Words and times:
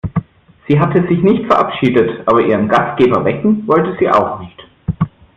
Sie 0.67 0.79
hatte 0.79 1.07
sich 1.07 1.21
nicht 1.21 1.45
verabschiedet, 1.45 2.23
aber 2.25 2.41
ihren 2.41 2.67
Gastgeber 2.67 3.23
wecken 3.23 3.67
wollte 3.67 3.95
sie 3.99 4.09
auch 4.09 4.39
nicht. 4.39 4.67